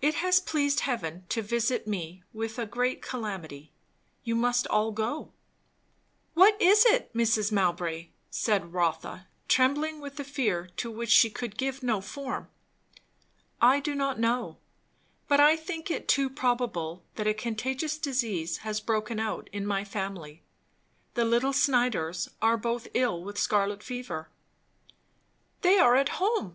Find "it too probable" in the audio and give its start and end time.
15.90-17.02